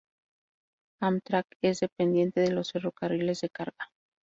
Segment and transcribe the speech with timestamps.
[0.99, 3.91] Amtrak es dependiente de los ferrocarriles de carga.